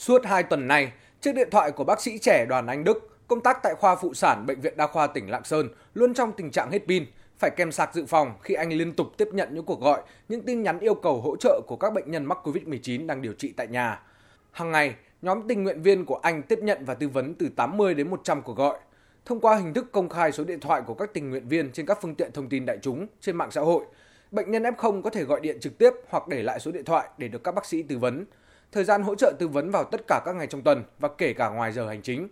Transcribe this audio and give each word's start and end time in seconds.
Suốt 0.00 0.24
2 0.24 0.42
tuần 0.42 0.68
nay, 0.68 0.92
chiếc 1.20 1.34
điện 1.34 1.48
thoại 1.50 1.70
của 1.70 1.84
bác 1.84 2.00
sĩ 2.00 2.18
trẻ 2.18 2.46
Đoàn 2.48 2.66
Anh 2.66 2.84
Đức, 2.84 3.18
công 3.28 3.40
tác 3.40 3.58
tại 3.62 3.74
khoa 3.74 3.96
phụ 3.96 4.14
sản 4.14 4.46
Bệnh 4.46 4.60
viện 4.60 4.76
Đa 4.76 4.86
khoa 4.86 5.06
tỉnh 5.06 5.30
Lạng 5.30 5.44
Sơn, 5.44 5.68
luôn 5.94 6.14
trong 6.14 6.32
tình 6.32 6.50
trạng 6.50 6.70
hết 6.70 6.78
pin, 6.88 7.06
phải 7.38 7.50
kèm 7.50 7.72
sạc 7.72 7.94
dự 7.94 8.06
phòng 8.06 8.34
khi 8.42 8.54
anh 8.54 8.72
liên 8.72 8.92
tục 8.92 9.06
tiếp 9.16 9.28
nhận 9.32 9.54
những 9.54 9.64
cuộc 9.64 9.80
gọi, 9.80 10.02
những 10.28 10.42
tin 10.42 10.62
nhắn 10.62 10.78
yêu 10.78 10.94
cầu 10.94 11.20
hỗ 11.20 11.36
trợ 11.36 11.60
của 11.66 11.76
các 11.76 11.92
bệnh 11.92 12.10
nhân 12.10 12.24
mắc 12.24 12.38
COVID-19 12.44 13.06
đang 13.06 13.22
điều 13.22 13.32
trị 13.32 13.52
tại 13.56 13.66
nhà. 13.66 14.02
Hàng 14.50 14.70
ngày, 14.70 14.94
nhóm 15.22 15.48
tình 15.48 15.64
nguyện 15.64 15.82
viên 15.82 16.04
của 16.04 16.20
anh 16.22 16.42
tiếp 16.42 16.58
nhận 16.62 16.84
và 16.84 16.94
tư 16.94 17.08
vấn 17.08 17.34
từ 17.34 17.48
80 17.56 17.94
đến 17.94 18.10
100 18.10 18.42
cuộc 18.42 18.56
gọi. 18.56 18.78
Thông 19.24 19.40
qua 19.40 19.56
hình 19.56 19.74
thức 19.74 19.92
công 19.92 20.08
khai 20.08 20.32
số 20.32 20.44
điện 20.44 20.60
thoại 20.60 20.82
của 20.86 20.94
các 20.94 21.10
tình 21.14 21.30
nguyện 21.30 21.48
viên 21.48 21.72
trên 21.72 21.86
các 21.86 21.98
phương 22.02 22.14
tiện 22.14 22.32
thông 22.32 22.48
tin 22.48 22.66
đại 22.66 22.78
chúng 22.82 23.06
trên 23.20 23.36
mạng 23.36 23.50
xã 23.50 23.60
hội, 23.60 23.84
bệnh 24.30 24.50
nhân 24.50 24.62
F0 24.62 25.02
có 25.02 25.10
thể 25.10 25.24
gọi 25.24 25.40
điện 25.40 25.60
trực 25.60 25.78
tiếp 25.78 25.90
hoặc 26.08 26.28
để 26.28 26.42
lại 26.42 26.60
số 26.60 26.72
điện 26.72 26.84
thoại 26.84 27.08
để 27.18 27.28
được 27.28 27.44
các 27.44 27.54
bác 27.54 27.66
sĩ 27.66 27.82
tư 27.82 27.98
vấn. 27.98 28.24
Thời 28.72 28.84
gian 28.84 29.02
hỗ 29.02 29.14
trợ 29.14 29.32
tư 29.38 29.48
vấn 29.48 29.70
vào 29.70 29.84
tất 29.84 30.00
cả 30.06 30.22
các 30.24 30.36
ngày 30.36 30.46
trong 30.46 30.62
tuần 30.62 30.84
và 30.98 31.08
kể 31.18 31.32
cả 31.32 31.48
ngoài 31.48 31.72
giờ 31.72 31.88
hành 31.88 32.02
chính. 32.02 32.28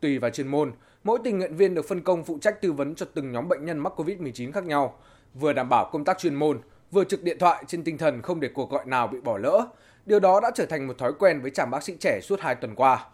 Tùy 0.00 0.18
vào 0.18 0.30
chuyên 0.30 0.48
môn, 0.48 0.72
mỗi 1.04 1.18
tình 1.24 1.38
nguyện 1.38 1.56
viên 1.56 1.74
được 1.74 1.88
phân 1.88 2.00
công 2.00 2.24
phụ 2.24 2.38
trách 2.40 2.60
tư 2.60 2.72
vấn 2.72 2.94
cho 2.94 3.06
từng 3.14 3.32
nhóm 3.32 3.48
bệnh 3.48 3.64
nhân 3.64 3.78
mắc 3.78 3.92
COVID-19 3.96 4.52
khác 4.52 4.64
nhau, 4.64 4.98
vừa 5.34 5.52
đảm 5.52 5.68
bảo 5.68 5.90
công 5.92 6.04
tác 6.04 6.18
chuyên 6.18 6.34
môn, 6.34 6.60
vừa 6.90 7.04
trực 7.04 7.22
điện 7.22 7.38
thoại 7.38 7.64
trên 7.66 7.84
tinh 7.84 7.98
thần 7.98 8.22
không 8.22 8.40
để 8.40 8.48
cuộc 8.54 8.70
gọi 8.70 8.84
nào 8.86 9.06
bị 9.06 9.20
bỏ 9.20 9.38
lỡ. 9.38 9.66
Điều 10.06 10.20
đó 10.20 10.40
đã 10.40 10.50
trở 10.54 10.66
thành 10.66 10.86
một 10.86 10.98
thói 10.98 11.12
quen 11.18 11.40
với 11.40 11.50
chàng 11.50 11.70
bác 11.70 11.82
sĩ 11.82 11.96
trẻ 12.00 12.20
suốt 12.22 12.40
2 12.40 12.54
tuần 12.54 12.74
qua. 12.74 13.06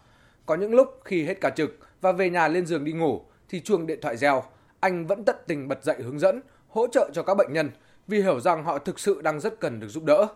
Có 0.45 0.55
những 0.55 0.75
lúc 0.75 1.01
khi 1.05 1.25
hết 1.25 1.41
cả 1.41 1.49
trực 1.49 1.77
và 2.01 2.11
về 2.11 2.29
nhà 2.29 2.47
lên 2.47 2.65
giường 2.65 2.83
đi 2.83 2.91
ngủ 2.91 3.21
thì 3.49 3.59
chuông 3.59 3.87
điện 3.87 3.99
thoại 4.01 4.17
reo, 4.17 4.43
anh 4.79 5.07
vẫn 5.07 5.23
tận 5.25 5.35
tình 5.47 5.67
bật 5.67 5.83
dậy 5.83 5.97
hướng 5.99 6.19
dẫn, 6.19 6.41
hỗ 6.67 6.87
trợ 6.87 7.09
cho 7.13 7.23
các 7.23 7.33
bệnh 7.33 7.53
nhân 7.53 7.71
vì 8.07 8.21
hiểu 8.21 8.39
rằng 8.39 8.63
họ 8.63 8.79
thực 8.79 8.99
sự 8.99 9.21
đang 9.21 9.39
rất 9.39 9.59
cần 9.59 9.79
được 9.79 9.87
giúp 9.87 10.03
đỡ. 10.03 10.27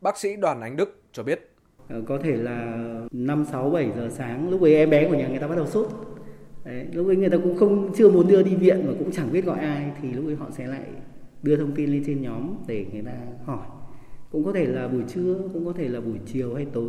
Bác 0.00 0.18
sĩ 0.18 0.36
Đoàn 0.36 0.60
Ánh 0.60 0.76
Đức 0.76 1.02
cho 1.12 1.22
biết. 1.22 1.50
Ờ, 1.88 2.02
có 2.06 2.18
thể 2.18 2.36
là 2.36 2.84
5, 3.12 3.44
6, 3.44 3.70
7 3.70 3.90
giờ 3.96 4.08
sáng 4.12 4.50
lúc 4.50 4.62
ấy 4.62 4.74
em 4.74 4.90
bé 4.90 5.08
của 5.08 5.14
nhà 5.14 5.28
người 5.28 5.38
ta 5.38 5.48
bắt 5.48 5.56
đầu 5.56 5.66
sốt. 5.66 5.88
Đấy, 6.64 6.86
lúc 6.92 7.06
ấy 7.06 7.16
người 7.16 7.30
ta 7.30 7.36
cũng 7.36 7.56
không 7.56 7.92
chưa 7.96 8.10
muốn 8.10 8.28
đưa 8.28 8.42
đi 8.42 8.54
viện 8.54 8.86
mà 8.86 8.92
cũng 8.98 9.10
chẳng 9.12 9.32
biết 9.32 9.44
gọi 9.44 9.58
ai 9.58 9.92
thì 10.02 10.12
lúc 10.12 10.26
ấy 10.26 10.34
họ 10.34 10.46
sẽ 10.50 10.66
lại 10.66 10.82
đưa 11.42 11.56
thông 11.56 11.72
tin 11.72 11.90
lên 11.90 12.02
trên 12.06 12.22
nhóm 12.22 12.54
để 12.66 12.86
người 12.92 13.02
ta 13.02 13.12
hỏi. 13.44 13.66
Cũng 14.32 14.44
có 14.44 14.52
thể 14.52 14.66
là 14.66 14.88
buổi 14.88 15.02
trưa 15.08 15.34
cũng 15.52 15.64
có 15.64 15.72
thể 15.72 15.88
là 15.88 16.00
buổi 16.00 16.18
chiều 16.26 16.54
hay 16.54 16.66
tối. 16.72 16.88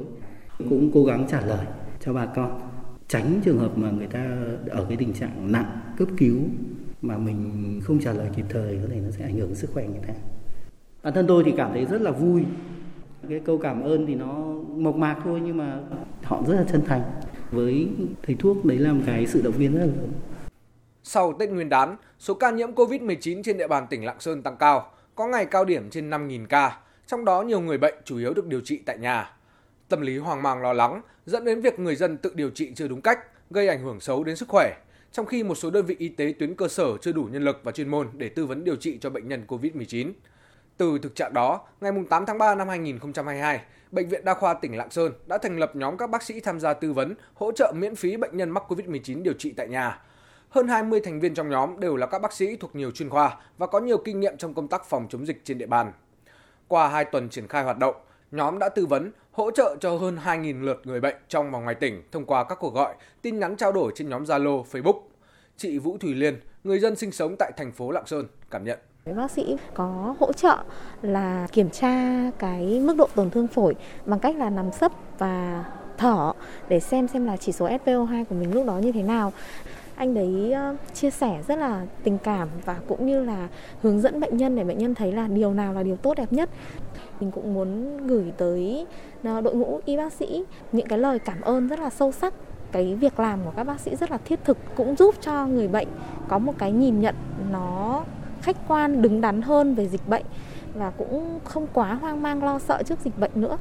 Cũng 0.57 0.91
cố 0.93 1.03
gắng 1.03 1.25
trả 1.29 1.45
lời 1.45 1.65
cho 1.99 2.13
bà 2.13 2.25
con 2.25 2.59
tránh 3.07 3.41
trường 3.45 3.59
hợp 3.59 3.77
mà 3.77 3.91
người 3.91 4.07
ta 4.07 4.37
ở 4.69 4.85
cái 4.89 4.97
tình 4.97 5.13
trạng 5.13 5.51
nặng 5.51 5.79
cấp 5.97 6.07
cứu 6.17 6.37
mà 7.01 7.17
mình 7.17 7.79
không 7.83 7.99
trả 7.99 8.13
lời 8.13 8.29
kịp 8.35 8.45
thời 8.49 8.79
có 8.83 8.87
thể 8.89 8.99
nó 8.99 9.11
sẽ 9.11 9.23
ảnh 9.23 9.37
hưởng 9.37 9.47
đến 9.47 9.55
sức 9.55 9.69
khỏe 9.73 9.87
người 9.87 10.01
ta. 10.07 10.13
Bản 11.03 11.13
thân 11.13 11.27
tôi 11.27 11.43
thì 11.45 11.53
cảm 11.57 11.71
thấy 11.73 11.85
rất 11.85 12.01
là 12.01 12.11
vui 12.11 12.43
cái 13.29 13.41
câu 13.45 13.57
cảm 13.57 13.81
ơn 13.81 14.05
thì 14.07 14.15
nó 14.15 14.33
mộc 14.75 14.95
mạc 14.95 15.17
thôi 15.23 15.41
nhưng 15.45 15.57
mà 15.57 15.79
họ 16.23 16.43
rất 16.47 16.55
là 16.55 16.63
chân 16.71 16.81
thành 16.85 17.01
với 17.51 17.87
thầy 18.23 18.35
thuốc 18.39 18.65
đấy 18.65 18.77
là 18.77 18.93
một 18.93 19.01
cái 19.05 19.27
sự 19.27 19.41
động 19.41 19.53
viên 19.57 19.73
rất 19.73 19.79
là 19.79 19.85
lớn 19.85 20.11
sau 21.03 21.33
Tết 21.33 21.49
Nguyên 21.49 21.69
đán, 21.69 21.95
số 22.19 22.33
ca 22.33 22.51
nhiễm 22.51 22.71
COVID-19 22.71 23.43
trên 23.43 23.57
địa 23.57 23.67
bàn 23.67 23.87
tỉnh 23.89 24.05
Lạng 24.05 24.19
Sơn 24.19 24.43
tăng 24.43 24.57
cao, 24.57 24.91
có 25.15 25.27
ngày 25.27 25.45
cao 25.45 25.65
điểm 25.65 25.89
trên 25.89 26.09
5.000 26.09 26.45
ca, 26.45 26.79
trong 27.07 27.25
đó 27.25 27.41
nhiều 27.41 27.61
người 27.61 27.77
bệnh 27.77 27.93
chủ 28.05 28.17
yếu 28.17 28.33
được 28.33 28.47
điều 28.47 28.61
trị 28.61 28.79
tại 28.85 28.97
nhà. 28.97 29.31
Tâm 29.87 30.01
lý 30.01 30.17
hoang 30.17 30.43
mang 30.43 30.61
lo 30.61 30.73
lắng 30.73 31.01
dẫn 31.25 31.45
đến 31.45 31.61
việc 31.61 31.79
người 31.79 31.95
dân 31.95 32.17
tự 32.17 32.31
điều 32.35 32.49
trị 32.49 32.71
chưa 32.75 32.87
đúng 32.87 33.01
cách, 33.01 33.19
gây 33.49 33.67
ảnh 33.67 33.83
hưởng 33.83 33.99
xấu 33.99 34.23
đến 34.23 34.35
sức 34.35 34.47
khỏe, 34.49 34.73
trong 35.11 35.25
khi 35.25 35.43
một 35.43 35.55
số 35.55 35.69
đơn 35.69 35.85
vị 35.85 35.95
y 35.99 36.07
tế 36.07 36.33
tuyến 36.39 36.55
cơ 36.55 36.67
sở 36.67 36.97
chưa 37.01 37.11
đủ 37.11 37.23
nhân 37.31 37.43
lực 37.43 37.59
và 37.63 37.71
chuyên 37.71 37.89
môn 37.89 38.07
để 38.13 38.29
tư 38.29 38.45
vấn 38.45 38.63
điều 38.63 38.75
trị 38.75 38.97
cho 39.01 39.09
bệnh 39.09 39.27
nhân 39.27 39.43
COVID-19. 39.47 40.11
Từ 40.79 40.99
thực 40.99 41.15
trạng 41.15 41.33
đó, 41.33 41.61
ngày 41.81 41.91
8 42.09 42.25
tháng 42.25 42.37
3 42.37 42.55
năm 42.55 42.67
2022, 42.67 43.61
Bệnh 43.91 44.09
viện 44.09 44.25
Đa 44.25 44.33
khoa 44.33 44.53
tỉnh 44.53 44.77
Lạng 44.77 44.89
Sơn 44.89 45.11
đã 45.25 45.37
thành 45.37 45.59
lập 45.59 45.75
nhóm 45.75 45.97
các 45.97 46.09
bác 46.09 46.23
sĩ 46.23 46.39
tham 46.39 46.59
gia 46.59 46.73
tư 46.73 46.93
vấn, 46.93 47.15
hỗ 47.33 47.51
trợ 47.51 47.73
miễn 47.75 47.95
phí 47.95 48.17
bệnh 48.17 48.37
nhân 48.37 48.49
mắc 48.49 48.63
COVID-19 48.67 49.23
điều 49.23 49.33
trị 49.33 49.53
tại 49.57 49.67
nhà. 49.67 50.01
Hơn 50.49 50.67
20 50.67 51.01
thành 51.03 51.19
viên 51.19 51.33
trong 51.33 51.49
nhóm 51.49 51.79
đều 51.79 51.95
là 51.95 52.07
các 52.07 52.21
bác 52.21 52.33
sĩ 52.33 52.55
thuộc 52.55 52.75
nhiều 52.75 52.91
chuyên 52.91 53.09
khoa 53.09 53.37
và 53.57 53.67
có 53.67 53.79
nhiều 53.79 53.97
kinh 53.97 54.19
nghiệm 54.19 54.37
trong 54.37 54.53
công 54.53 54.67
tác 54.67 54.85
phòng 54.85 55.07
chống 55.09 55.25
dịch 55.25 55.41
trên 55.43 55.57
địa 55.57 55.65
bàn. 55.65 55.91
Qua 56.67 56.87
2 56.87 57.05
tuần 57.05 57.29
triển 57.29 57.47
khai 57.47 57.63
hoạt 57.63 57.77
động, 57.77 57.95
nhóm 58.31 58.59
đã 58.59 58.69
tư 58.69 58.85
vấn, 58.85 59.11
hỗ 59.31 59.51
trợ 59.51 59.75
cho 59.79 59.97
hơn 59.97 60.17
2.000 60.23 60.63
lượt 60.63 60.81
người 60.83 61.01
bệnh 61.01 61.15
trong 61.27 61.51
và 61.51 61.59
ngoài 61.59 61.75
tỉnh 61.75 62.03
thông 62.11 62.25
qua 62.25 62.43
các 62.43 62.57
cuộc 62.61 62.73
gọi, 62.73 62.95
tin 63.21 63.39
nhắn 63.39 63.55
trao 63.55 63.71
đổi 63.71 63.91
trên 63.95 64.09
nhóm 64.09 64.23
Zalo, 64.23 64.63
Facebook. 64.63 65.01
Chị 65.57 65.79
Vũ 65.79 65.97
Thùy 65.97 66.13
Liên, 66.13 66.39
người 66.63 66.79
dân 66.79 66.95
sinh 66.95 67.11
sống 67.11 67.35
tại 67.39 67.51
thành 67.57 67.71
phố 67.71 67.91
Lạng 67.91 68.05
Sơn, 68.05 68.27
cảm 68.51 68.63
nhận. 68.63 68.79
Bác 69.05 69.31
sĩ 69.31 69.57
có 69.73 70.15
hỗ 70.19 70.33
trợ 70.33 70.57
là 71.01 71.47
kiểm 71.51 71.69
tra 71.69 72.23
cái 72.39 72.79
mức 72.79 72.97
độ 72.97 73.07
tổn 73.15 73.29
thương 73.29 73.47
phổi 73.47 73.75
bằng 74.05 74.19
cách 74.19 74.35
là 74.35 74.49
nằm 74.49 74.71
sấp 74.71 74.91
và 75.17 75.65
thở 75.97 76.31
để 76.69 76.79
xem 76.79 77.07
xem 77.07 77.25
là 77.25 77.37
chỉ 77.37 77.51
số 77.51 77.67
SpO2 77.67 78.25
của 78.25 78.35
mình 78.35 78.53
lúc 78.53 78.65
đó 78.65 78.77
như 78.77 78.91
thế 78.91 79.03
nào. 79.03 79.33
Anh 79.95 80.13
đấy 80.13 80.51
ờ, 80.51 80.75
chia 80.93 81.09
sẻ 81.09 81.43
rất 81.47 81.55
là 81.55 81.85
tình 82.03 82.17
cảm 82.17 82.49
và 82.65 82.79
cũng 82.87 83.05
như 83.05 83.23
là 83.23 83.47
hướng 83.81 84.01
dẫn 84.01 84.19
bệnh 84.19 84.37
nhân 84.37 84.55
để 84.55 84.63
bệnh 84.63 84.77
nhân 84.77 84.95
thấy 84.95 85.11
là 85.11 85.27
điều 85.27 85.53
nào 85.53 85.73
là 85.73 85.83
điều 85.83 85.95
tốt 85.95 86.13
đẹp 86.17 86.33
nhất. 86.33 86.49
Mình 87.19 87.31
cũng 87.31 87.53
muốn 87.53 87.97
gửi 88.07 88.33
tới 88.37 88.85
ờ, 89.23 89.41
đội 89.41 89.55
ngũ 89.55 89.79
y 89.85 89.97
bác 89.97 90.13
sĩ 90.13 90.43
những 90.71 90.87
cái 90.87 90.99
lời 90.99 91.19
cảm 91.19 91.41
ơn 91.41 91.67
rất 91.67 91.79
là 91.79 91.89
sâu 91.89 92.11
sắc. 92.11 92.33
Cái 92.71 92.95
việc 92.95 93.19
làm 93.19 93.39
của 93.45 93.51
các 93.55 93.63
bác 93.63 93.79
sĩ 93.79 93.95
rất 93.95 94.11
là 94.11 94.17
thiết 94.25 94.39
thực 94.43 94.57
cũng 94.75 94.95
giúp 94.95 95.15
cho 95.21 95.47
người 95.47 95.67
bệnh 95.67 95.87
có 96.27 96.39
một 96.39 96.53
cái 96.57 96.71
nhìn 96.71 96.99
nhận 96.99 97.15
nó 97.51 98.03
khách 98.41 98.57
quan 98.67 99.01
đứng 99.01 99.21
đắn 99.21 99.41
hơn 99.41 99.75
về 99.75 99.87
dịch 99.87 100.07
bệnh 100.07 100.25
và 100.73 100.91
cũng 100.97 101.39
không 101.43 101.67
quá 101.73 101.93
hoang 101.93 102.21
mang 102.21 102.43
lo 102.43 102.59
sợ 102.59 102.83
trước 102.85 102.99
dịch 103.03 103.17
bệnh 103.17 103.31
nữa. 103.33 103.57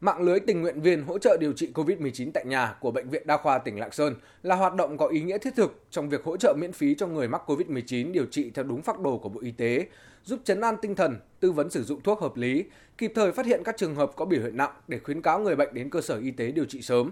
Mạng 0.00 0.22
lưới 0.22 0.40
tình 0.40 0.62
nguyện 0.62 0.80
viên 0.80 1.02
hỗ 1.02 1.18
trợ 1.18 1.36
điều 1.40 1.52
trị 1.52 1.70
COVID-19 1.74 2.30
tại 2.34 2.44
nhà 2.44 2.74
của 2.80 2.90
Bệnh 2.90 3.08
viện 3.08 3.26
Đa 3.26 3.36
khoa 3.36 3.58
tỉnh 3.58 3.80
Lạng 3.80 3.92
Sơn 3.92 4.14
là 4.42 4.54
hoạt 4.54 4.74
động 4.74 4.98
có 4.98 5.06
ý 5.06 5.20
nghĩa 5.20 5.38
thiết 5.38 5.56
thực 5.56 5.82
trong 5.90 6.08
việc 6.08 6.24
hỗ 6.24 6.36
trợ 6.36 6.54
miễn 6.58 6.72
phí 6.72 6.94
cho 6.94 7.06
người 7.06 7.28
mắc 7.28 7.42
COVID-19 7.46 8.12
điều 8.12 8.26
trị 8.30 8.50
theo 8.54 8.64
đúng 8.64 8.82
phác 8.82 9.00
đồ 9.00 9.18
của 9.18 9.28
Bộ 9.28 9.40
Y 9.40 9.50
tế, 9.50 9.86
giúp 10.24 10.40
chấn 10.44 10.60
an 10.60 10.76
tinh 10.82 10.94
thần, 10.94 11.16
tư 11.40 11.52
vấn 11.52 11.70
sử 11.70 11.84
dụng 11.84 12.00
thuốc 12.00 12.20
hợp 12.20 12.36
lý, 12.36 12.64
kịp 12.98 13.12
thời 13.14 13.32
phát 13.32 13.46
hiện 13.46 13.62
các 13.64 13.76
trường 13.76 13.94
hợp 13.94 14.12
có 14.16 14.24
biểu 14.24 14.42
hiện 14.42 14.56
nặng 14.56 14.72
để 14.88 14.98
khuyến 14.98 15.22
cáo 15.22 15.40
người 15.40 15.56
bệnh 15.56 15.74
đến 15.74 15.90
cơ 15.90 16.00
sở 16.00 16.18
y 16.18 16.30
tế 16.30 16.52
điều 16.52 16.64
trị 16.64 16.82
sớm. 16.82 17.10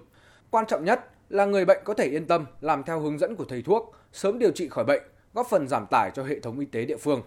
Quan 0.50 0.66
trọng 0.66 0.84
nhất 0.84 1.00
là 1.28 1.44
người 1.44 1.64
bệnh 1.64 1.78
có 1.84 1.94
thể 1.94 2.04
yên 2.04 2.26
tâm 2.26 2.46
làm 2.60 2.82
theo 2.82 3.00
hướng 3.00 3.18
dẫn 3.18 3.36
của 3.36 3.44
thầy 3.44 3.62
thuốc, 3.62 3.94
sớm 4.12 4.38
điều 4.38 4.50
trị 4.50 4.68
khỏi 4.68 4.84
bệnh, 4.84 5.02
góp 5.34 5.46
phần 5.50 5.68
giảm 5.68 5.86
tải 5.86 6.10
cho 6.14 6.24
hệ 6.24 6.40
thống 6.40 6.58
y 6.58 6.66
tế 6.66 6.84
địa 6.84 6.96
phương. 6.96 7.22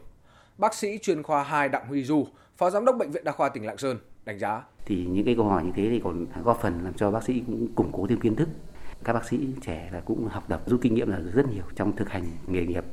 Bác 0.58 0.74
sĩ 0.74 0.98
chuyên 0.98 1.24
khoa 1.24 1.44
2 1.44 1.70
Đặng 1.70 1.88
Huy 1.88 2.04
Du, 2.04 2.28
Phó 2.58 2.70
Giám 2.70 2.86
đốc 2.86 2.98
Bệnh 2.98 3.12
viện 3.12 3.24
Đa 3.24 3.32
khoa 3.32 3.50
tỉnh 3.50 3.66
Lạng 3.66 3.78
Sơn 3.78 3.98
đánh 4.26 4.40
giá. 4.40 4.62
Thì 4.86 5.06
những 5.06 5.26
cái 5.26 5.36
câu 5.36 5.46
hỏi 5.46 5.64
như 5.64 5.72
thế 5.76 5.90
thì 5.90 6.02
còn 6.04 6.26
góp 6.44 6.60
phần 6.62 6.80
làm 6.84 6.94
cho 6.94 7.12
bác 7.12 7.24
sĩ 7.24 7.44
cũng 7.48 7.68
củng 7.76 7.92
cố 7.92 8.08
thêm 8.08 8.20
kiến 8.20 8.36
thức. 8.36 8.50
Các 9.04 9.14
bác 9.14 9.26
sĩ 9.26 9.48
trẻ 9.62 9.90
là 9.94 10.02
cũng 10.06 10.28
học 10.28 10.44
tập 10.48 10.62
rút 10.66 10.82
kinh 10.82 10.94
nghiệm 10.94 11.10
là 11.10 11.20
rất 11.34 11.48
nhiều 11.48 11.64
trong 11.76 11.96
thực 11.96 12.10
hành 12.10 12.24
nghề 12.48 12.66
nghiệp. 12.66 12.86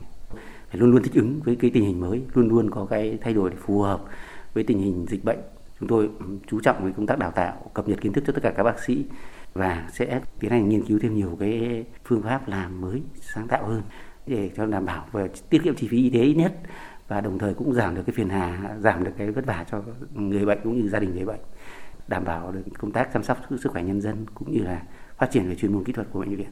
Phải 0.68 0.80
luôn 0.80 0.90
luôn 0.90 1.02
thích 1.02 1.14
ứng 1.14 1.40
với 1.44 1.56
cái 1.56 1.70
tình 1.74 1.84
hình 1.84 2.00
mới, 2.00 2.22
luôn 2.34 2.48
luôn 2.48 2.70
có 2.70 2.86
cái 2.90 3.18
thay 3.20 3.34
đổi 3.34 3.50
để 3.50 3.56
phù 3.60 3.82
hợp 3.82 4.04
với 4.54 4.64
tình 4.64 4.78
hình 4.78 5.06
dịch 5.08 5.24
bệnh. 5.24 5.38
Chúng 5.80 5.88
tôi 5.88 6.10
chú 6.46 6.60
trọng 6.60 6.82
với 6.82 6.92
công 6.92 7.06
tác 7.06 7.18
đào 7.18 7.30
tạo, 7.30 7.70
cập 7.74 7.88
nhật 7.88 8.00
kiến 8.00 8.12
thức 8.12 8.24
cho 8.26 8.32
tất 8.32 8.40
cả 8.42 8.50
các 8.56 8.62
bác 8.62 8.82
sĩ 8.82 9.04
và 9.54 9.88
sẽ 9.92 10.20
tiến 10.40 10.50
hành 10.50 10.68
nghiên 10.68 10.86
cứu 10.86 10.98
thêm 11.02 11.14
nhiều 11.14 11.36
cái 11.40 11.84
phương 12.04 12.22
pháp 12.22 12.48
làm 12.48 12.80
mới, 12.80 13.02
sáng 13.20 13.48
tạo 13.48 13.66
hơn 13.66 13.82
để 14.30 14.50
cho 14.56 14.66
đảm 14.66 14.86
bảo 14.86 15.06
về 15.12 15.28
tiết 15.50 15.62
kiệm 15.64 15.74
chi 15.74 15.88
phí 15.88 15.96
y 15.96 16.10
tế 16.10 16.20
ít 16.20 16.34
nhất 16.34 16.52
và 17.08 17.20
đồng 17.20 17.38
thời 17.38 17.54
cũng 17.54 17.74
giảm 17.74 17.94
được 17.94 18.02
cái 18.06 18.14
phiền 18.14 18.28
hà, 18.28 18.76
giảm 18.78 19.04
được 19.04 19.12
cái 19.18 19.30
vất 19.30 19.46
vả 19.46 19.64
cho 19.70 19.82
người 20.14 20.44
bệnh 20.44 20.58
cũng 20.64 20.82
như 20.82 20.88
gia 20.88 20.98
đình 20.98 21.14
người 21.14 21.24
bệnh, 21.24 21.40
đảm 22.08 22.24
bảo 22.24 22.52
được 22.52 22.62
công 22.78 22.92
tác 22.92 23.08
chăm 23.12 23.22
sóc 23.22 23.38
sức 23.62 23.72
khỏe 23.72 23.82
nhân 23.82 24.00
dân 24.00 24.26
cũng 24.34 24.52
như 24.52 24.62
là 24.62 24.82
phát 25.18 25.30
triển 25.30 25.48
về 25.48 25.54
chuyên 25.54 25.72
môn 25.72 25.84
kỹ 25.84 25.92
thuật 25.92 26.08
của 26.12 26.20
bệnh 26.20 26.36
viện. 26.36 26.50